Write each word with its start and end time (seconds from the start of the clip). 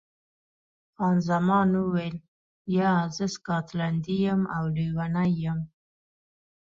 خان 0.95 1.17
زمان 1.29 1.69
وویل، 1.75 2.15
یا، 2.77 2.93
زه 3.15 3.25
سکاټلنډۍ 3.35 4.17
یم 4.27 4.41
او 4.55 4.63
لیونۍ 4.75 5.31
یم. 5.45 5.59